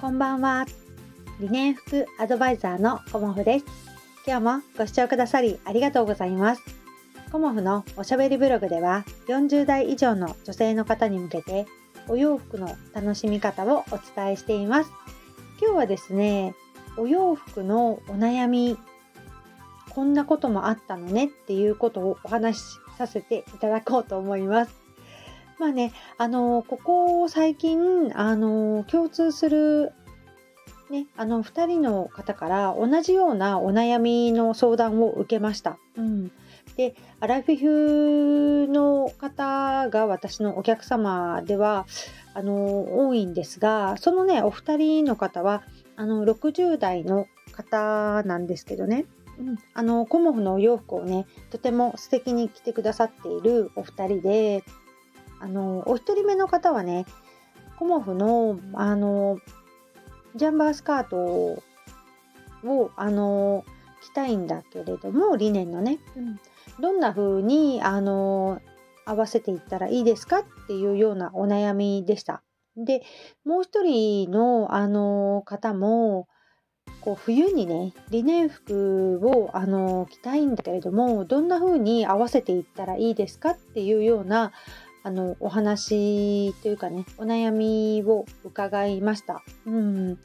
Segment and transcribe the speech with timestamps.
[0.00, 0.64] こんばんは。
[1.40, 3.64] 理念服アドバイザーのコモフです。
[4.24, 6.62] 今日もご視聴くださりありがとうございます。
[7.32, 11.66] コモフのおしゃべりブログでは40代以上の女性の方に向けて
[12.06, 14.92] お洋服の楽しみ方をお伝えしています。
[15.60, 16.54] 今日はですね、
[16.96, 18.78] お洋服のお悩み、
[19.90, 22.62] こんなこともあったのねっていうことをお話し
[22.96, 24.87] させていただこうと思います。
[25.58, 29.92] まあね、あのここ最近、あの共通する
[30.90, 35.78] ね、あの2人の方から同じようなお悩みの相談を受けました。
[35.96, 36.30] うん、
[36.76, 41.86] でアラフィフの方が私のお客様では
[42.32, 45.62] あの多いんですがそのねお二人の方は
[45.96, 49.04] あの60代の方なんですけどね、
[49.38, 54.64] うん、あのコモフのお洋服をねとても素敵に着てくださっているお二人で
[55.40, 57.06] あのお一人目の方はね
[57.78, 59.38] コモフのあの
[60.34, 61.62] ジャンバースカート
[62.64, 63.64] をあの
[64.02, 66.40] 着たいんだけれどもリネンのね、うん、
[66.80, 68.60] どんな風にあの
[69.04, 72.42] 合わせていったらいいですかっていうようなお悩みでした。
[72.76, 73.02] で
[73.44, 76.28] もう一人のあの方も
[77.00, 84.52] こう冬にねリネン服をあの着たいんだけれどもどんな風に合わせていったらいいですかっていうような
[85.08, 89.42] あのお話というかねお悩みを伺いました。
[89.64, 90.16] うん、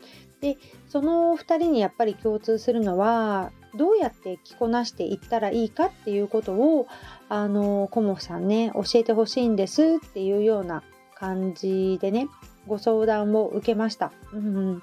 [0.42, 0.58] で
[0.90, 6.88] その2人にやっぱり共通するのはどうやって着こなしていったらいいかっていうことを
[7.30, 10.84] あのコモフさんね教えてほしいんですっていうような
[11.16, 12.28] 感じでね
[12.68, 14.12] ご相談を受けました。
[14.34, 14.82] うん、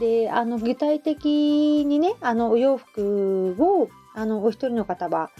[0.00, 5.30] であの具体的にねあのお洋服をあのお一人の方は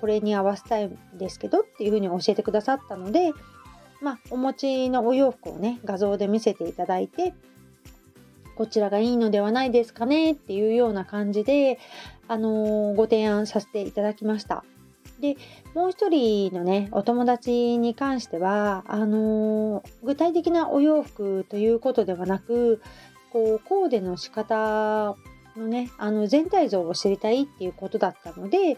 [0.00, 3.32] これに合わせたいんですけどっていうふうに教えてくださったので、
[4.00, 7.34] まあ、お持ちのお洋服をね画像で見せていただいて
[8.56, 11.78] こちらがいいのではないですかねっていうような感じで、
[12.26, 14.64] あのー、ご提案させていただきました。
[15.20, 15.36] で
[15.74, 22.82] もう一人のねお友達に関してはあのー、具体的なお洋服ということではなく
[23.32, 25.16] こうコーデの仕方
[25.56, 28.76] のねあの全体像を知りたいっていうことだったので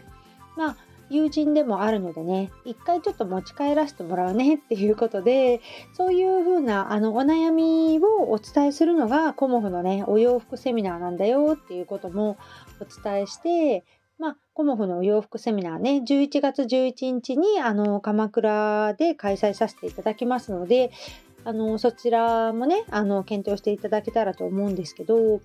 [0.56, 0.76] まあ
[1.10, 5.60] 友人でもあるのでね一回ちょっと持ち帰らせてもらうねっていうことで
[5.94, 12.38] そういう風なあのお悩みをお伝えするのがコモフのねお洋服セミナーなんだよっていうことも
[12.80, 13.84] お伝えして
[14.18, 20.90] まあ、コモフのお洋服セミナーね、11月11日にあの鎌倉で開催させていただきますので、
[21.48, 25.40] あのそちらもねあの検討していただけたらと思うんですけど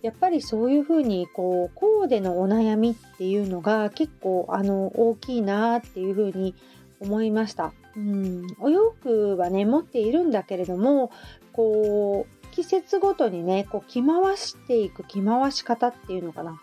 [0.00, 6.54] やっぱりそういうふうにこうコーデのお悩みっていうのが結構あの大きいなっていうふうに
[6.98, 7.74] 思いました。
[7.94, 11.10] うん、お洋服はね持っているんだけれども
[11.52, 16.58] こう季節ごとにねこう着回していく着回し方っていうのかな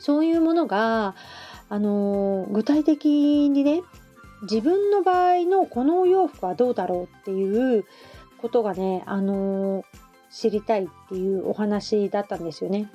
[0.00, 1.14] そういうものが、
[1.68, 3.82] あの具体的にね
[4.44, 7.84] 自分の場合のこのお洋服はどうだろうっていう
[8.38, 9.84] ことがね、あのー、
[10.30, 12.90] 知りたいっていうお話だったんですよね。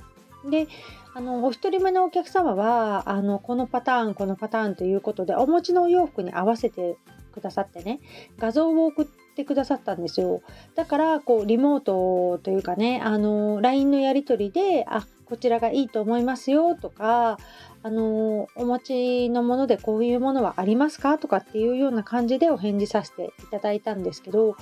[0.49, 0.67] で
[1.13, 6.95] あのお一人目のお客様はあのこのパターンこのパターンということでお持ちのお洋服に合わせて
[7.33, 7.99] くださってね
[8.37, 10.41] 画像を送ってくださったんですよ
[10.75, 17.37] だからこうリモートというかねあの LINE のやり取りであこちらがいいと思いますよとか
[17.81, 21.17] あのお持ちのものでこういうものはありますか？
[21.17, 24.57] とかっていうような感じでお返事させていただいたんですけど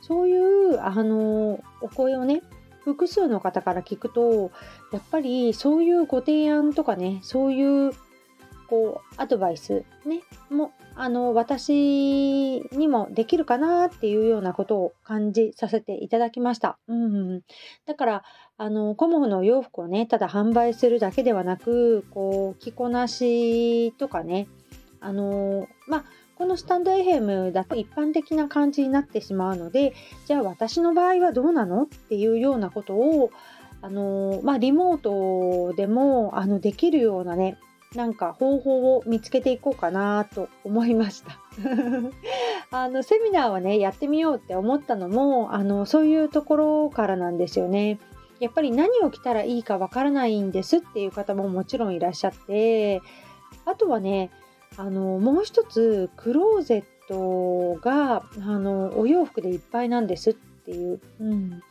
[0.00, 2.42] そういうあのお声をね
[2.84, 4.50] 複数の方から聞くと
[4.92, 7.92] やっぱりそういうご提案とかねそういう
[8.68, 16.78] こうアドバイスねもあの私にもできるかなっていうようなことを感じさせていただきました。
[16.88, 17.42] うん、
[17.86, 18.24] だから
[18.62, 24.46] あのコモフのお洋服をねただ販売するだけではなくこう着こなしとかね
[25.00, 26.04] あのまあ
[26.36, 29.94] このスタンド FM だと一般的な感じになってしまうので
[30.26, 33.32] じゃあ私の場合はどうなのっていうようなことを
[33.84, 37.58] あのまあ、リモートでもあのできるようなね
[37.96, 41.40] なんか方法を見つけていこうかなと思いました
[42.70, 47.98] あのセミナーはねやってみようって思ったのもあのそういうところからなんですよね。
[48.42, 53.00] やっぱり何を着たらいいかわからないんですっていう方ももちろんいらっしゃって
[53.64, 54.30] あとはね
[54.76, 61.62] あのもう一つクローゼットがあのお洋服でいっぱいなんですっていう、うん、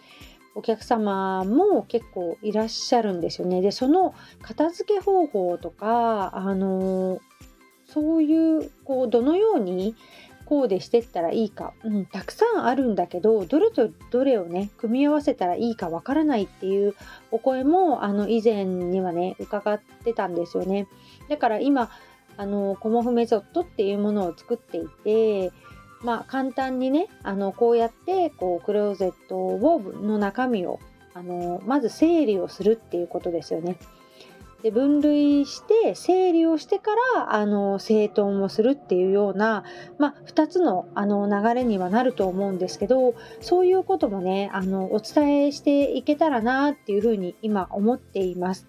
[0.56, 3.62] お客様も結構いらっしゃるんですよね。
[3.62, 7.19] でその片付け方法とかあの
[7.85, 9.95] そういうこうどのように
[10.45, 16.95] コーデしてったらいいか、うん、たくさんあるんだけどどれとどれをね組み合わせたらいいかわからないっていう
[17.31, 20.88] お声もあの以前にはね伺ってたんですよね
[21.29, 21.89] だから今
[22.38, 25.51] あのコモフメソッドっていうものを作っていて
[26.01, 30.79] まあ簡単にねあのこうやってこうクローゼットをの中身を
[31.13, 33.77] あのまず整理をするっていうことですよね。
[34.63, 39.63] で分類して整理をしてからあの整頓をするっていうような、
[39.97, 48.67] まあ、2つのあの流れにはなると思うんですけどそういうこともねあのお伝えしていけたらなっていうふうに今思っています。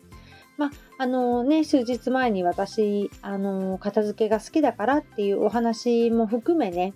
[0.58, 6.92] まあ、あのね、数日前に私、あの、片付けが好きだからっていうお話も含めね、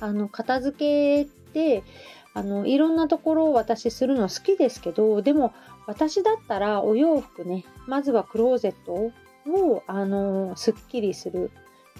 [0.00, 1.84] あの、片付けって、
[2.34, 5.52] あの、いろんなところを私するの好きですけど、でも
[5.86, 8.92] 私だったらお洋服ね、まずはクローゼット
[9.50, 11.50] を、あの、すっきりする。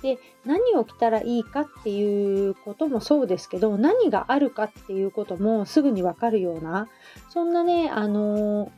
[0.02, 6.88] で、何を着たらいいかっていうこともそうですけど、何があるかっていうこともすぐにわかるような、
[7.30, 8.70] そんなね、あの、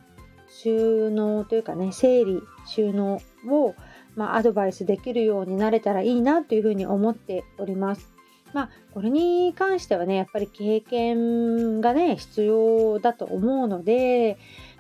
[0.49, 3.75] 収納というかね整理収納を、
[4.16, 8.11] まあ、アドバイスできるようになれたらいいなというふうに思っております。
[8.54, 14.38] まあ、これに関してはねやっぱり経験がね必要だと思うので、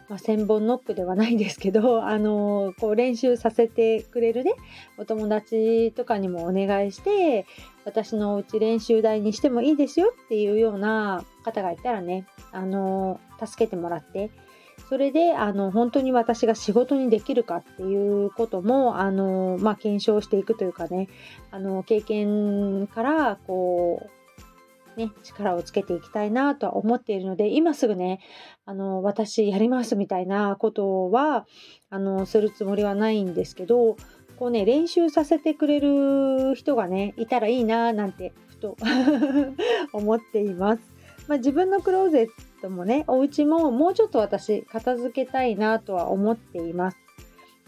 [0.08, 4.54] まあ、千本ノックではないですけど、 あのこう練習させてくれるね
[4.96, 7.46] お友達とかにもお願いして
[7.84, 14.30] 私のうち練習台にしてもいいですよっていうような方がいたらね、あの助けてもらって
[14.88, 21.08] それであの本当に私が仕事にできるかっていうこともあの、まあ、検証していくというかね
[21.50, 24.17] あの経験からこう、
[24.98, 28.18] ね、力をつけていきたいなとは思っているので今すぐね
[28.66, 31.46] あの私やりますみたいなことは
[31.88, 33.96] あのするつもりはないんですけど
[34.38, 38.76] こうね練習させてくれる人がねいたらいいななんてふと
[39.94, 40.98] 思っています。
[41.28, 42.28] まあ、自分のクローゼッ
[42.62, 46.96] トもね、お家ももうちょっと私片付けたいなとは思っています。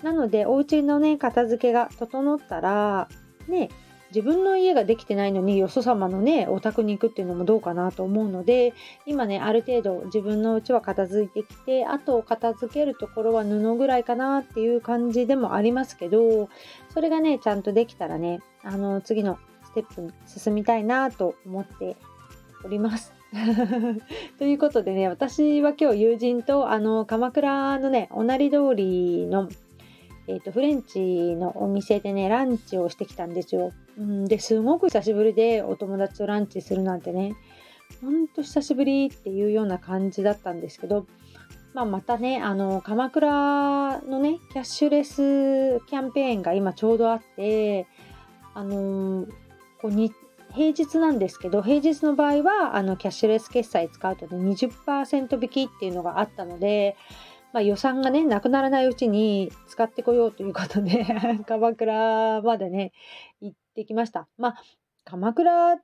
[0.03, 3.09] なので、お家のね、片付けが整ったら、
[3.49, 3.69] ね、
[4.11, 8.75] 自分の家ができてないのによそ様のねお宅に行くっていうのもどうかなと思うので
[9.07, 16.49] 今ねある程度自分の家は片付いてきてあと片付けるところは布ぐらいかなっていう感じでもありますけど
[16.93, 21.97] それがねちゃんとできたらねあの次のステップに進みたいなと思って
[22.65, 23.13] おります。
[24.39, 29.49] ということでね私は今日友人とあの鎌倉のねおなり通りの、
[30.27, 30.99] えーと、フレンチ
[31.37, 33.73] のお店でねランチをしてきたんですよ。
[33.99, 37.35] うん、ですごく久しぶりでお友達とランチするなんてね。
[38.03, 41.07] ほんと久しぶりっていうような感じだったんですけど、
[41.75, 47.87] まあ、またねあの鎌倉のねキャッシュレスキャンペーンが今ちょうどあって
[48.55, 49.27] あの
[49.81, 56.97] こう平日なんですけど平日の場合はあのキャッシュレス決済使うとね20%引きっていうのがあったので、
[57.53, 61.07] まあ、予算がねなくならないうちに使ってこようということで
[61.47, 62.93] 鎌倉までね
[63.41, 64.28] 行ってきました。
[64.37, 64.62] まあ
[65.05, 65.78] 鎌倉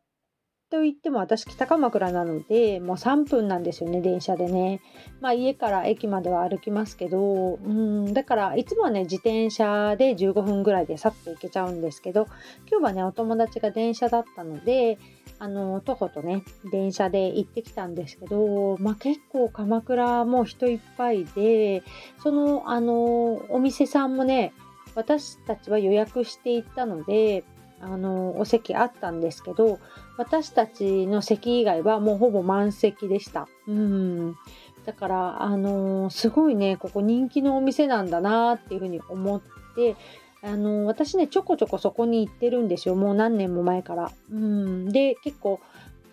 [0.68, 4.80] といっても私北鎌倉なのでもう3分なんですよね電車でね
[5.20, 12.26] まあ家から駅までは歩きますけどうんだからいつもはね自転車で15分ぐらいでさっと行けちゃうんですけど
[12.68, 14.98] 今日はねお友達が電車だったので
[15.38, 21.84] あの徒歩とね電車で行ってきたんですけどまあ結構鎌倉も人いっぱいで
[22.20, 24.52] そのあのお店さんもね
[24.96, 27.44] 私たちは予約していったので
[27.80, 29.78] あのお席あったんですけど
[30.16, 33.48] 私たちの席以外はもうほぼ満席でした。
[33.68, 34.36] うん
[34.84, 39.42] だからあのすごいねここ人気のお店なんだなっていうふうに思っ
[39.74, 39.96] て
[40.42, 44.12] あの私ねちょこちょこそこに行ってるんですよもう何年も前から。
[44.30, 45.60] うんで結構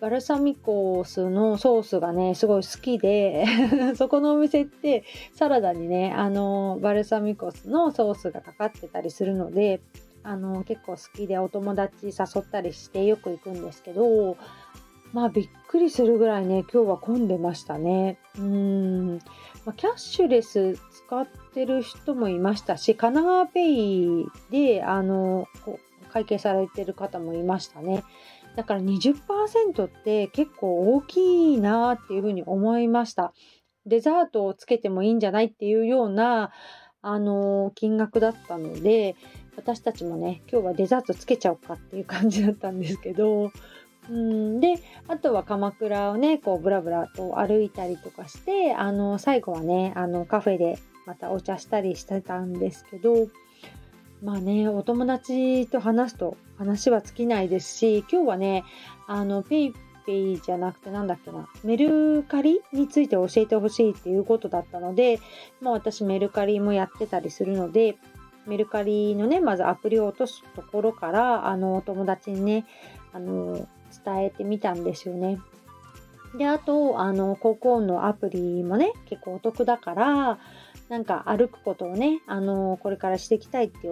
[0.00, 3.46] バルサミコスのソースがねすごい好きで
[3.96, 9.80] そこのお店ってサラダにねあのバルサミコスのソースがかかってたりするので
[10.24, 14.36] あの結構好きでお友達誘ったりしてよく行くんですけど
[15.12, 18.18] まあびっくりするぐらいね今日は混んでましたね。
[18.36, 19.18] うん、
[19.64, 25.46] まあ、キャッシュレス使ってる人もいましたし神奈川ペイであの
[26.10, 28.02] 会計されてる方もいましたね。
[28.56, 33.32] だから20%って結構大きいなっていうふうに思いました。
[33.86, 36.50] デザートをつけてもいいんじゃないっていうような
[37.02, 39.14] あの金額だったので
[39.56, 43.52] 私たちもね今日はデザートつけちゃおうかっていう感じだったんですけど
[44.10, 44.74] うんで
[45.08, 53.28] あとは鎌倉をねこうブラブラと歩いたりとかしてあの最後はねあのカフェでまたお茶したりしてたんですけど
[54.24, 58.64] まあね、お友達と話すと話は尽きないですし、今日はね、
[59.06, 59.74] あの、ペイ
[60.06, 65.20] ペイじゃなくてなんだっけな、メルカリについて教えてほしいっていうことだったので、
[65.60, 67.96] まあ私メルカリもやってたりするので、
[68.46, 72.66] メルカリのね、まずアプリを落とすところから、あの、お友達にね、
[73.12, 73.66] あの、
[74.04, 75.38] 伝えてみたんですよね。
[76.36, 80.38] で、あと、あの、高校のアプリもね、結構お得だから、
[80.88, 83.88] なんか歩くことをね、あの、これからしていきたいって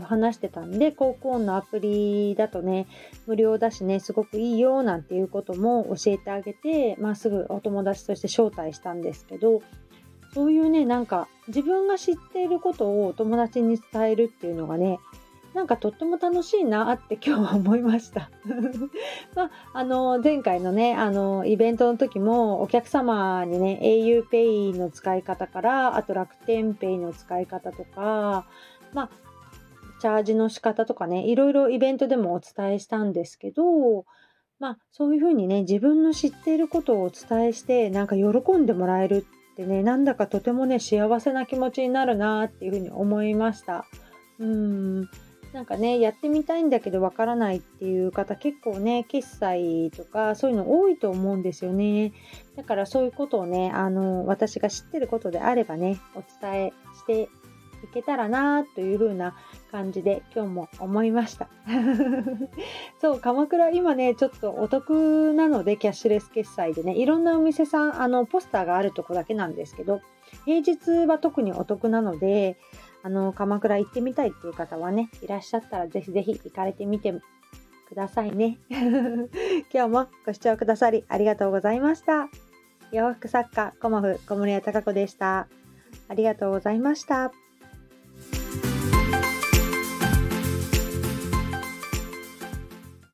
[0.00, 2.86] 話してたんで、高校のアプリだとね、
[3.26, 9.62] 無料だしね、すごくいいよなんていうことも教えてあげて、まあ、すぐお友達として招待したんですけど、
[10.34, 14.98] そういうね、なんか自分が知っていることを友達に伝えるっていうのがね、
[15.54, 18.30] なんかとっても楽しいなって今日は思いました。
[19.36, 28.46] まあ、あの、前回のね、あの、イベントの時もお客様にね、auPay の使い方から、あと楽天 Pay の使い方とか、
[28.94, 29.10] まあ、
[30.00, 34.06] チャージの仕方とかね、いろいろイベントでもお伝えしたんですけど、
[34.58, 43.84] まあ、そういうふうにね、自分の知っていることをお伝えして、なんか喜んでもらえるってね、なんだかとてもね、幸せな気持ちになるなっていうふうに思いました。
[44.38, 45.08] うん。
[45.52, 52.12] なんかね、やってみたいんだけどわからないっていう方結構ね、決済とかそういうの多いと思うんですよね。
[52.56, 57.28] だからそういうことをね、あの、私が知ってることであればね、お伝えして
[57.84, 59.34] いけたらなという風な
[59.70, 61.48] 感じで今日も思いました。
[63.00, 70.00] そう、鎌倉今ね、ちょっとお得なので、キャッシュレス決済でね、いろんなお店さん、あの、ポスターがあるとこだけなんですけど、
[70.44, 72.56] 平日は特にお得なので、
[73.02, 77.12] あの、鎌倉行ってみたいっていう方はね、いらっしゃったらぜひぜひ行かれてみて
[77.88, 78.58] くださいね。
[78.70, 82.28] 今日もご視聴くださりありがとうございました。
[82.92, 85.48] 洋服作家、コモフ小森屋隆子でした。
[86.08, 87.32] ありがとうございました。